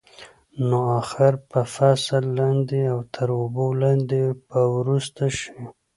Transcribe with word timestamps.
نو 0.67 0.79
اخر 1.01 1.33
به 1.49 1.61
فصل 1.75 2.23
لاندې 2.37 2.81
او 2.93 2.99
تر 3.15 3.29
اوبو 3.39 3.65
لاندې 3.81 4.21
به 4.47 4.59
وروست 4.77 5.15
شي. 5.39 5.49